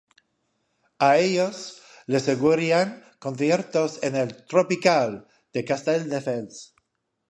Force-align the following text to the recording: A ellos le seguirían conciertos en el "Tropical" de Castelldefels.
A 0.97 1.17
ellos 1.17 1.79
le 2.07 2.19
seguirían 2.19 3.05
conciertos 3.19 3.99
en 4.01 4.15
el 4.15 4.47
"Tropical" 4.47 5.27
de 5.53 5.63
Castelldefels. 5.63 6.73